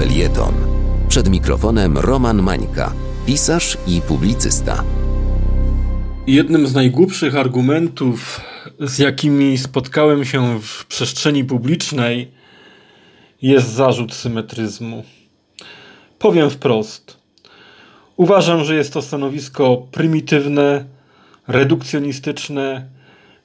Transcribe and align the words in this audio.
felieton. 0.00 0.54
Przed 1.08 1.28
mikrofonem 1.28 1.98
Roman 1.98 2.42
Mańka, 2.42 2.92
pisarz 3.26 3.78
i 3.86 4.00
publicysta. 4.00 4.84
Jednym 6.26 6.66
z 6.66 6.74
najgłupszych 6.74 7.36
argumentów, 7.36 8.40
z 8.80 8.98
jakimi 8.98 9.58
spotkałem 9.58 10.24
się 10.24 10.60
w 10.60 10.86
przestrzeni 10.86 11.44
publicznej, 11.44 12.30
jest 13.42 13.68
zarzut 13.68 14.14
symetryzmu. 14.14 15.04
Powiem 16.18 16.50
wprost. 16.50 17.16
Uważam, 18.16 18.64
że 18.64 18.74
jest 18.74 18.92
to 18.92 19.02
stanowisko 19.02 19.86
prymitywne, 19.92 20.84
redukcjonistyczne, 21.48 22.88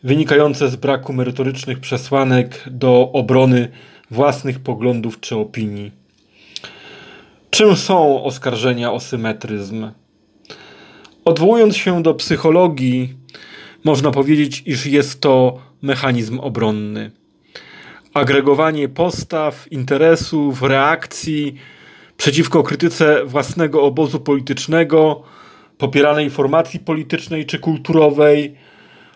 wynikające 0.03 0.69
z 0.69 0.75
braku 0.75 1.13
merytorycznych 1.13 1.79
przesłanek 1.79 2.63
do 2.71 3.11
obrony 3.11 3.67
własnych 4.11 4.59
poglądów 4.59 5.19
czy 5.19 5.35
opinii. 5.35 6.04
Czym 7.55 7.75
są 7.75 8.23
oskarżenia 8.23 8.91
o 8.91 8.99
symetryzm? 8.99 9.91
Odwołując 11.25 11.77
się 11.77 12.03
do 12.03 12.13
psychologii, 12.13 13.13
można 13.83 14.11
powiedzieć, 14.11 14.63
iż 14.65 14.85
jest 14.85 15.21
to 15.21 15.59
mechanizm 15.81 16.39
obronny. 16.39 17.11
Agregowanie 18.13 18.89
postaw, 18.89 19.71
interesów, 19.71 20.61
reakcji 20.61 21.55
przeciwko 22.17 22.63
krytyce 22.63 23.25
własnego 23.25 23.83
obozu 23.83 24.19
politycznego, 24.19 25.23
popieranej 25.77 26.29
formacji 26.29 26.79
politycznej 26.79 27.45
czy 27.45 27.59
kulturowej 27.59 28.55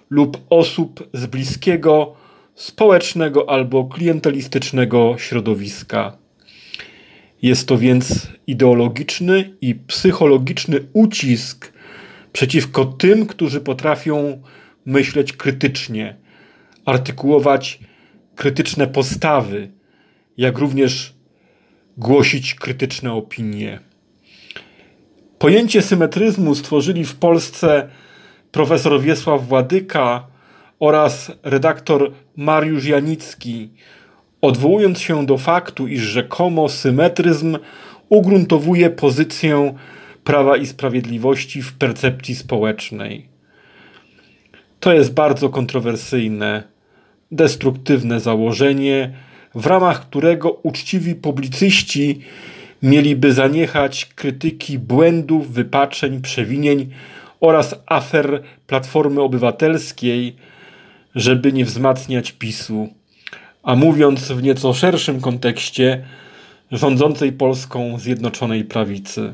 lub 0.10 0.38
osób 0.50 1.10
z 1.14 1.26
bliskiego, 1.26 2.14
społecznego 2.56 3.50
albo 3.50 3.86
klientelistycznego 3.86 5.16
środowiska. 5.18 6.29
Jest 7.42 7.68
to 7.68 7.78
więc 7.78 8.28
ideologiczny 8.48 9.58
i 9.62 9.76
psychologiczny 9.76 10.80
ucisk 10.94 11.74
przeciwko 12.34 12.86
tym, 12.86 13.26
którzy 13.26 13.62
potrafią 13.62 14.42
myśleć 14.86 15.34
krytycznie, 15.34 16.16
artykułować 16.86 17.80
krytyczne 18.36 18.88
postawy, 18.88 19.72
jak 20.38 20.58
również 20.58 21.14
głosić 21.98 22.56
krytyczne 22.56 23.14
opinie. 23.14 23.80
Pojęcie 25.40 25.82
symetryzmu 25.82 26.56
stworzyli 26.56 27.06
w 27.06 27.16
Polsce 27.16 27.90
profesor 28.52 29.02
Wiesław 29.02 29.48
Władyka 29.48 30.28
oraz 30.80 31.32
redaktor 31.44 32.12
Mariusz 32.36 32.86
Janicki, 32.86 33.70
odwołując 34.42 35.00
się 35.00 35.26
do 35.26 35.38
faktu, 35.38 35.88
iż 35.88 36.02
rzekomo 36.02 36.70
symetryzm 36.70 37.58
ugruntowuje 38.10 38.90
pozycję 38.90 39.74
prawa 40.24 40.58
i 40.58 40.66
sprawiedliwości 40.66 41.62
w 41.62 41.74
percepcji 41.74 42.36
społecznej. 42.36 43.26
To 44.80 44.94
jest 44.94 45.14
bardzo 45.14 45.50
kontrowersyjne, 45.50 46.64
destruktywne 47.32 48.20
założenie, 48.20 49.14
w 49.56 49.66
ramach 49.66 50.02
którego 50.02 50.52
uczciwi 50.52 51.16
publicyści 51.16 52.22
mieliby 52.84 53.34
zaniechać 53.34 54.06
krytyki 54.06 54.80
błędów, 54.80 55.54
wypaczeń, 55.54 56.22
przewinień 56.22 56.90
oraz 57.40 57.76
afer 57.86 58.44
Platformy 58.68 59.22
Obywatelskiej, 59.22 60.36
żeby 61.16 61.54
nie 61.54 61.66
wzmacniać 61.66 62.32
PiSu, 62.32 62.90
a 63.64 63.76
mówiąc 63.76 64.32
w 64.32 64.44
nieco 64.44 64.74
szerszym 64.74 65.22
kontekście, 65.22 66.04
rządzącej 66.72 67.32
Polską 67.32 68.00
Zjednoczonej 68.00 68.66
Prawicy. 68.66 69.34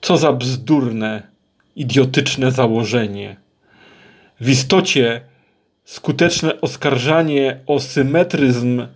Co 0.00 0.16
za 0.16 0.32
bzdurne, 0.32 1.22
idiotyczne 1.76 2.52
założenie. 2.52 3.36
W 4.40 4.48
istocie 4.48 5.20
skuteczne 5.84 6.60
oskarżanie 6.60 7.58
o 7.66 7.80
symetryzm 7.80 8.86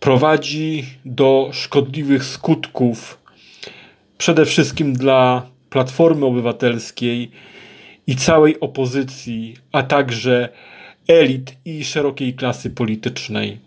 prowadzi 0.00 0.84
do 1.04 1.50
szkodliwych 1.52 2.24
skutków, 2.24 3.18
przede 4.18 4.46
wszystkim 4.46 4.92
dla 4.92 5.42
Platformy 5.70 6.26
Obywatelskiej 6.26 7.30
i 8.06 8.16
całej 8.16 8.60
opozycji, 8.60 9.56
a 9.72 9.82
także 9.82 10.48
elit 11.08 11.56
i 11.64 11.84
szerokiej 11.84 12.34
klasy 12.34 12.70
politycznej. 12.70 13.58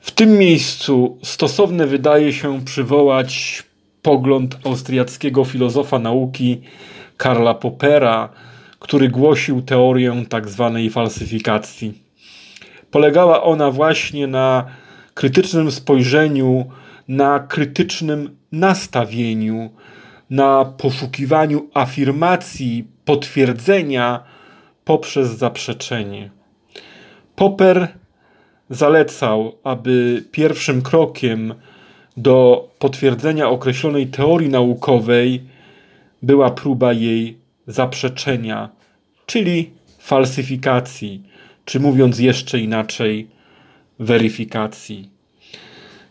W 0.00 0.10
tym 0.10 0.38
miejscu 0.38 1.18
stosowne 1.22 1.86
wydaje 1.86 2.32
się 2.32 2.64
przywołać 2.64 3.62
pogląd 4.02 4.58
austriackiego 4.64 5.44
filozofa 5.44 5.98
nauki 5.98 6.60
Karla 7.16 7.54
Poppera, 7.54 8.28
który 8.78 9.08
głosił 9.08 9.62
teorię 9.62 10.24
tzw. 10.30 10.72
Tak 10.74 10.92
falsyfikacji. 10.92 12.02
Polegała 12.90 13.42
ona 13.42 13.70
właśnie 13.70 14.26
na 14.26 14.64
krytycznym 15.14 15.70
spojrzeniu, 15.70 16.66
na 17.08 17.38
krytycznym 17.38 18.36
nastawieniu, 18.52 19.70
na 20.30 20.64
poszukiwaniu 20.64 21.70
afirmacji, 21.74 22.84
potwierdzenia 23.04 24.35
poprzez 24.86 25.28
zaprzeczenie. 25.28 26.30
Popper 27.36 27.88
zalecał, 28.70 29.52
aby 29.64 30.24
pierwszym 30.32 30.82
krokiem 30.82 31.54
do 32.16 32.68
potwierdzenia 32.78 33.48
określonej 33.48 34.06
teorii 34.06 34.48
naukowej 34.48 35.42
była 36.22 36.50
próba 36.50 36.92
jej 36.92 37.38
zaprzeczenia, 37.66 38.68
czyli 39.26 39.70
falsyfikacji, 39.98 41.22
czy 41.64 41.80
mówiąc 41.80 42.18
jeszcze 42.18 42.58
inaczej, 42.60 43.30
weryfikacji. 43.98 45.10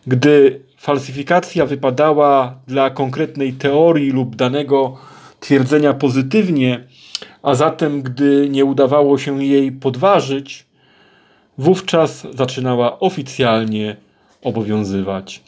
Gdy 0.06 0.60
falsyfikacja 0.76 1.66
wypadała 1.66 2.60
dla 2.66 2.90
konkretnej 2.90 3.52
teorii 3.52 4.10
lub 4.10 4.36
danego 4.36 4.96
twierdzenia 5.40 5.94
pozytywnie, 5.94 6.84
a 7.42 7.54
zatem 7.54 8.02
gdy 8.02 8.48
nie 8.50 8.64
udawało 8.64 9.18
się 9.18 9.44
jej 9.44 9.72
podważyć, 9.72 10.66
wówczas 11.58 12.26
zaczynała 12.34 12.98
oficjalnie 12.98 13.96
obowiązywać. 14.42 15.42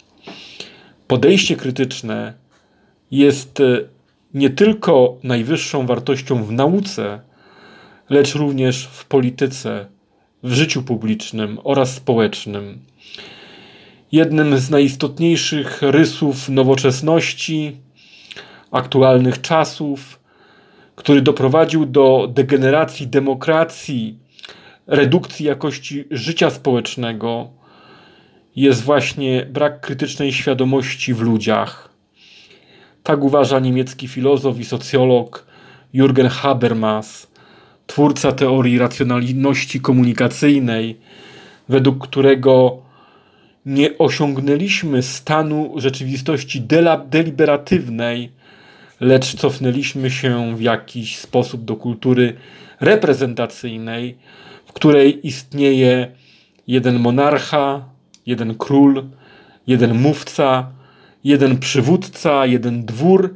Podejście 1.06 1.56
krytyczne 1.56 2.34
jest 3.10 3.62
nie 4.34 4.50
tylko 4.50 5.16
najwyższą 5.22 5.86
wartością 5.86 6.44
w 6.44 6.52
nauce, 6.52 7.20
lecz 8.10 8.34
również 8.34 8.86
w 8.92 9.04
polityce, 9.04 9.86
w 10.42 10.52
życiu 10.52 10.82
publicznym 10.82 11.58
oraz 11.64 11.94
społecznym. 11.94 12.78
Jednym 14.12 14.58
z 14.58 14.70
najistotniejszych 14.70 15.82
rysów 15.82 16.48
nowoczesności, 16.48 17.76
aktualnych 18.70 19.40
czasów, 19.40 20.17
który 20.98 21.22
doprowadził 21.22 21.86
do 21.86 22.28
degeneracji 22.32 23.06
demokracji, 23.06 24.18
redukcji 24.86 25.46
jakości 25.46 26.04
życia 26.10 26.50
społecznego, 26.50 27.50
jest 28.56 28.82
właśnie 28.82 29.46
brak 29.46 29.80
krytycznej 29.80 30.32
świadomości 30.32 31.14
w 31.14 31.20
ludziach. 31.20 31.88
Tak 33.02 33.24
uważa 33.24 33.58
niemiecki 33.58 34.08
filozof 34.08 34.58
i 34.58 34.64
socjolog 34.64 35.46
Jürgen 35.94 36.28
Habermas, 36.28 37.26
twórca 37.86 38.32
teorii 38.32 38.78
racjonalności 38.78 39.80
komunikacyjnej, 39.80 40.96
według 41.68 42.08
którego 42.08 42.82
nie 43.66 43.98
osiągnęliśmy 43.98 45.02
stanu 45.02 45.72
rzeczywistości 45.76 46.60
deliberatywnej, 47.10 48.37
lecz 49.00 49.34
cofnęliśmy 49.34 50.10
się 50.10 50.56
w 50.56 50.60
jakiś 50.60 51.18
sposób 51.18 51.64
do 51.64 51.76
kultury 51.76 52.36
reprezentacyjnej, 52.80 54.18
w 54.66 54.72
której 54.72 55.26
istnieje 55.26 56.12
jeden 56.66 56.98
monarcha, 56.98 57.84
jeden 58.26 58.54
król, 58.54 59.04
jeden 59.66 59.94
mówca, 60.00 60.70
jeden 61.24 61.58
przywódca, 61.58 62.46
jeden 62.46 62.84
dwór, 62.84 63.34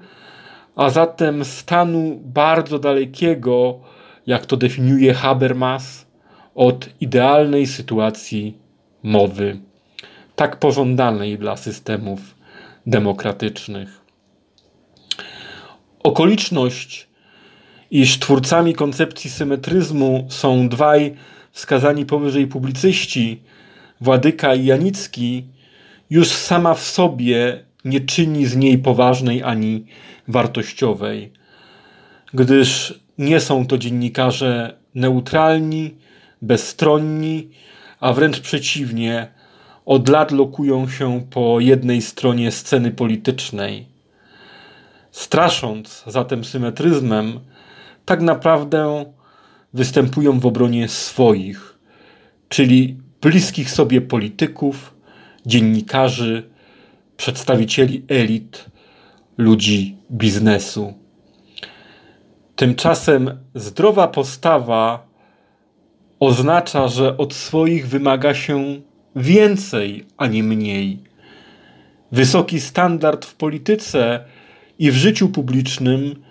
a 0.76 0.90
zatem 0.90 1.44
stanu 1.44 2.20
bardzo 2.24 2.78
dalekiego, 2.78 3.80
jak 4.26 4.46
to 4.46 4.56
definiuje 4.56 5.14
Habermas, 5.14 6.06
od 6.54 6.88
idealnej 7.00 7.66
sytuacji 7.66 8.58
mowy 9.02 9.60
tak 10.36 10.58
pożądanej 10.58 11.38
dla 11.38 11.56
systemów 11.56 12.20
demokratycznych. 12.86 14.01
Okoliczność, 16.02 17.08
iż 17.90 18.19
twórcami 18.19 18.75
koncepcji 18.75 19.31
symetryzmu 19.31 20.26
są 20.28 20.69
dwaj 20.69 21.14
wskazani 21.52 22.06
powyżej 22.06 22.46
publicyści, 22.46 23.43
Władyka 24.00 24.54
i 24.54 24.64
Janicki, 24.64 25.44
już 26.10 26.28
sama 26.28 26.75
w 26.75 26.82
sobie 26.82 27.64
nie 27.84 28.00
czyni 28.00 28.46
z 28.46 28.56
niej 28.56 28.78
poważnej 28.78 29.43
ani 29.43 29.87
wartościowej, 30.28 31.32
gdyż 32.34 33.00
nie 33.19 33.40
są 33.40 33.66
to 33.66 33.78
dziennikarze 33.78 34.76
neutralni, 34.94 35.94
bezstronni, 36.43 37.48
a 38.00 38.12
wręcz 38.12 38.40
przeciwnie, 38.40 39.28
od 39.87 40.08
lat 40.08 40.32
lokują 40.32 40.88
się 40.88 41.26
po 41.31 41.60
jednej 41.60 42.02
stronie 42.02 42.50
sceny 42.50 42.90
politycznej. 42.90 43.91
Strasząc 45.12 46.04
zatem 46.06 46.44
symetryzmem, 46.44 47.40
tak 48.04 48.22
naprawdę 48.22 49.04
występują 49.74 50.40
w 50.40 50.46
obronie 50.46 50.88
swoich, 50.88 51.78
czyli 52.48 52.96
bliskich 53.20 53.70
sobie 53.70 54.00
polityków, 54.00 54.94
dziennikarzy, 55.46 56.50
przedstawicieli 57.16 58.04
elit, 58.08 58.64
ludzi 59.38 59.96
biznesu. 60.10 60.94
Tymczasem 62.56 63.38
zdrowa 63.54 64.08
postawa 64.08 65.06
oznacza, 66.20 66.88
że 66.88 67.16
od 67.16 67.34
swoich 67.34 67.88
wymaga 67.88 68.34
się 68.34 68.80
więcej, 69.16 70.06
a 70.16 70.26
nie 70.26 70.42
mniej. 70.42 70.98
Wysoki 72.12 72.60
standard 72.60 73.24
w 73.24 73.34
polityce 73.34 74.24
i 74.82 74.90
w 74.90 74.94
życiu 74.94 75.29
publicznym 75.29 76.23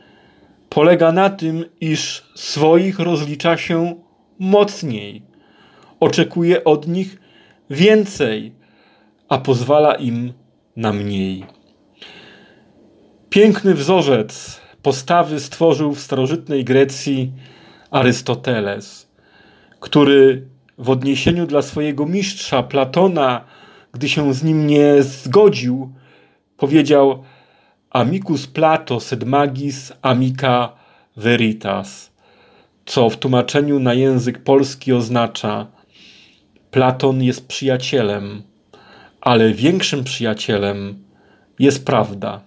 polega 0.70 1.12
na 1.12 1.30
tym, 1.30 1.66
iż 1.82 2.26
swoich 2.36 3.00
rozlicza 3.00 3.58
się 3.58 3.96
mocniej, 4.40 5.24
oczekuje 6.00 6.64
od 6.64 6.88
nich 6.88 7.20
więcej, 7.70 8.56
a 9.30 9.38
pozwala 9.38 9.96
im 9.96 10.34
na 10.76 10.94
mniej. 10.94 11.46
Piękny 13.30 13.74
wzorzec 13.74 14.62
postawy 14.82 15.40
stworzył 15.40 15.94
w 15.94 16.00
starożytnej 16.00 16.66
Grecji 16.66 17.32
Arystoteles, 17.92 19.12
który 19.80 20.48
w 20.78 20.90
odniesieniu 20.90 21.48
dla 21.48 21.62
swojego 21.62 22.06
mistrza 22.06 22.64
Platona, 22.64 23.46
gdy 23.92 24.10
się 24.10 24.34
z 24.34 24.44
nim 24.44 24.68
nie 24.68 25.04
zgodził, 25.04 25.94
powiedział 26.58 27.24
Amicus 27.92 28.48
Plato 28.48 29.00
sed 29.00 29.24
magis 29.24 29.94
amica 30.02 30.74
veritas, 31.18 32.12
co 32.86 33.10
w 33.10 33.18
tłumaczeniu 33.18 33.80
na 33.80 33.94
język 33.94 34.44
polski 34.44 34.94
oznacza 34.94 35.68
Platon 36.72 37.24
jest 37.24 37.48
przyjacielem, 37.48 38.44
ale 39.22 39.54
większym 39.54 40.04
przyjacielem 40.04 41.04
jest 41.60 41.86
prawda. 41.86 42.42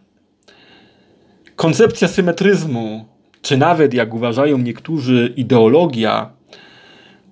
Koncepcja 1.57 2.09
symetryzmu, 2.09 3.05
czy 3.43 3.57
nawet 3.57 3.95
jak 3.95 4.15
uważają 4.15 4.59
niektórzy, 4.59 5.33
ideologia, 5.37 6.31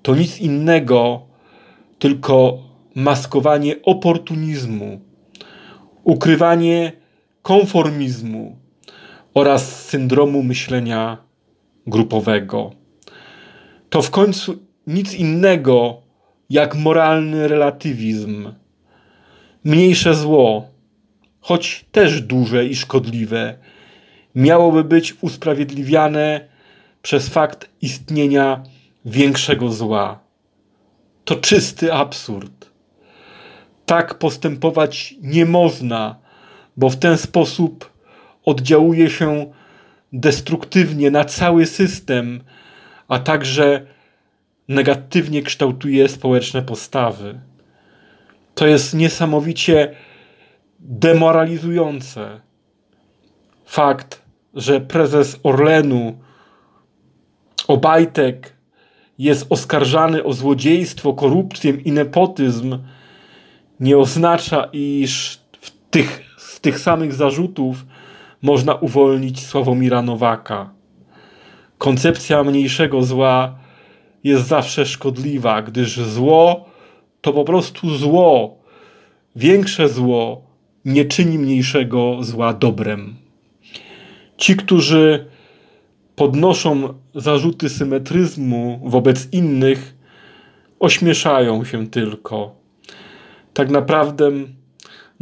to 0.02 0.14
nic 0.14 0.38
innego, 0.38 1.22
tylko 1.98 2.58
maskowanie 2.94 3.82
oportunizmu, 3.82 5.00
ukrywanie 6.04 7.01
konformizmu 7.42 8.56
oraz 9.34 9.84
syndromu 9.84 10.42
myślenia 10.42 11.18
grupowego. 11.86 12.72
To 13.90 14.02
w 14.02 14.10
końcu 14.10 14.58
nic 14.86 15.14
innego 15.14 16.02
jak 16.50 16.74
moralny 16.74 17.48
relatywizm. 17.48 18.52
Mniejsze 19.64 20.14
zło, 20.14 20.68
choć 21.40 21.84
też 21.92 22.20
duże 22.20 22.66
i 22.66 22.76
szkodliwe, 22.76 23.58
miałoby 24.34 24.84
być 24.84 25.14
usprawiedliwiane 25.20 26.48
przez 27.02 27.28
fakt 27.28 27.70
istnienia 27.82 28.62
większego 29.04 29.68
zła. 29.68 30.20
To 31.24 31.36
czysty 31.36 31.94
absurd. 31.94 32.70
Tak 33.86 34.18
postępować 34.18 35.14
nie 35.22 35.46
można, 35.46 36.21
bo 36.76 36.90
w 36.90 36.96
ten 36.96 37.18
sposób 37.18 37.92
oddziałuje 38.44 39.10
się 39.10 39.52
destruktywnie 40.12 41.10
na 41.10 41.24
cały 41.24 41.66
system, 41.66 42.44
a 43.08 43.18
także 43.18 43.86
negatywnie 44.68 45.42
kształtuje 45.42 46.08
społeczne 46.08 46.62
postawy. 46.62 47.40
To 48.54 48.66
jest 48.66 48.94
niesamowicie 48.94 49.94
demoralizujące. 50.80 52.40
Fakt, 53.66 54.22
że 54.54 54.80
prezes 54.80 55.40
Orlenu 55.42 56.18
Obajtek 57.68 58.52
jest 59.18 59.46
oskarżany 59.50 60.24
o 60.24 60.32
złodziejstwo, 60.32 61.12
korupcję 61.12 61.70
i 61.70 61.92
nepotyzm, 61.92 62.78
nie 63.80 63.98
oznacza, 63.98 64.68
iż 64.72 65.40
w 65.60 65.70
tych, 65.90 66.31
tych 66.62 66.78
samych 66.78 67.12
zarzutów 67.12 67.86
można 68.42 68.74
uwolnić 68.74 69.46
Sławomira 69.46 70.02
Nowaka. 70.02 70.70
Koncepcja 71.78 72.44
mniejszego 72.44 73.02
zła 73.02 73.58
jest 74.24 74.46
zawsze 74.46 74.86
szkodliwa, 74.86 75.62
gdyż 75.62 76.00
zło 76.00 76.64
to 77.20 77.32
po 77.32 77.44
prostu 77.44 77.96
zło. 77.96 78.58
Większe 79.36 79.88
zło 79.88 80.42
nie 80.84 81.04
czyni 81.04 81.38
mniejszego 81.38 82.16
zła 82.20 82.52
dobrem. 82.52 83.14
Ci, 84.36 84.56
którzy 84.56 85.26
podnoszą 86.16 86.94
zarzuty 87.14 87.68
symetryzmu 87.68 88.80
wobec 88.84 89.28
innych, 89.32 89.94
ośmieszają 90.80 91.64
się 91.64 91.86
tylko. 91.86 92.54
Tak 93.54 93.70
naprawdę 93.70 94.30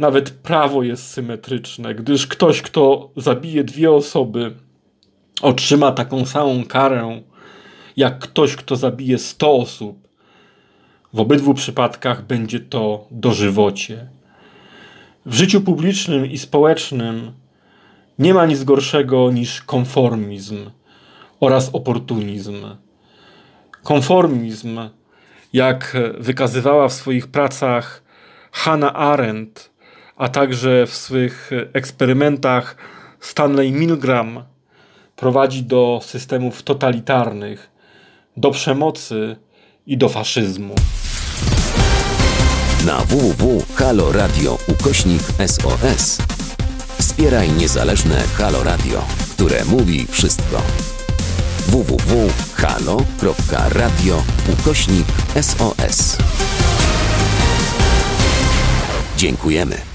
nawet 0.01 0.29
prawo 0.29 0.83
jest 0.83 1.07
symetryczne, 1.07 1.95
gdyż 1.95 2.27
ktoś, 2.27 2.61
kto 2.61 3.11
zabije 3.15 3.63
dwie 3.63 3.91
osoby, 3.91 4.55
otrzyma 5.41 5.91
taką 5.91 6.25
samą 6.25 6.65
karę 6.65 7.21
jak 7.97 8.19
ktoś, 8.19 8.55
kto 8.55 8.75
zabije 8.75 9.17
100 9.17 9.53
osób. 9.53 10.07
W 11.13 11.19
obydwu 11.19 11.53
przypadkach 11.53 12.25
będzie 12.25 12.59
to 12.59 13.07
dożywocie. 13.11 14.09
W 15.25 15.33
życiu 15.33 15.61
publicznym 15.61 16.25
i 16.25 16.37
społecznym 16.37 17.31
nie 18.19 18.33
ma 18.33 18.45
nic 18.45 18.63
gorszego 18.63 19.31
niż 19.31 19.61
konformizm 19.61 20.69
oraz 21.39 21.69
oportunizm. 21.73 22.65
Konformizm, 23.83 24.79
jak 25.53 25.97
wykazywała 26.17 26.87
w 26.87 26.93
swoich 26.93 27.27
pracach 27.27 28.03
Hannah 28.51 28.95
Arendt, 28.95 29.70
a 30.21 30.29
także 30.29 30.87
w 30.87 30.95
swych 30.95 31.51
eksperymentach 31.73 32.75
Stanley 33.19 33.71
Milgram, 33.71 34.43
prowadzi 35.15 35.63
do 35.63 35.99
systemów 36.03 36.63
totalitarnych, 36.63 37.71
do 38.37 38.51
przemocy 38.51 39.35
i 39.85 39.97
do 39.97 40.09
faszyzmu. 40.09 40.75
Na 42.85 42.97
www.haloradio 42.97 44.57
ukośnik 44.67 45.21
SOS 45.47 46.17
wspieraj 46.99 47.51
niezależne 47.51 48.23
Halo 48.37 48.63
Radio, 48.63 49.05
które 49.35 49.65
mówi 49.65 50.07
wszystko 50.09 50.61
www.halo.radio 51.67 52.23
ukośnik 54.53 55.07
SOS. 55.41 56.17
Dziękujemy. 59.17 59.90